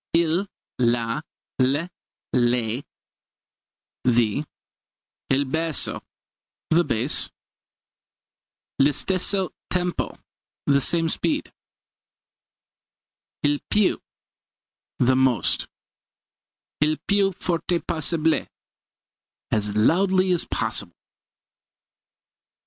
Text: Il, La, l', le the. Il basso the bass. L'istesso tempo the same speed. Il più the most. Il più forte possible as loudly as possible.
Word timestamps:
Il, 0.15 0.47
La, 0.79 1.21
l', 1.59 1.87
le 2.33 2.81
the. 4.03 4.43
Il 5.29 5.45
basso 5.45 6.01
the 6.71 6.83
bass. 6.83 7.29
L'istesso 8.79 9.51
tempo 9.69 10.17
the 10.65 10.81
same 10.81 11.07
speed. 11.07 11.53
Il 13.43 13.59
più 13.71 14.01
the 14.97 15.15
most. 15.15 15.67
Il 16.81 16.97
più 17.07 17.31
forte 17.31 17.79
possible 17.85 18.47
as 19.51 19.75
loudly 19.75 20.31
as 20.33 20.45
possible. 20.45 20.95